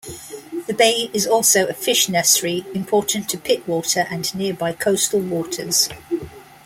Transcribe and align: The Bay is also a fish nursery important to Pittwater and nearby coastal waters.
The 0.65 0.73
Bay 0.75 1.11
is 1.13 1.27
also 1.27 1.67
a 1.67 1.75
fish 1.75 2.09
nursery 2.09 2.65
important 2.73 3.29
to 3.29 3.37
Pittwater 3.37 4.07
and 4.09 4.33
nearby 4.33 4.73
coastal 4.73 5.19
waters. 5.19 5.89